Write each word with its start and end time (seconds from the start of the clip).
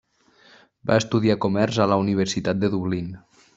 Va 0.91 0.97
estudiar 1.01 1.35
comerç 1.45 1.79
a 1.85 1.89
la 1.93 1.99
Universitat 2.07 2.65
de 2.65 2.75
Dublín. 2.79 3.15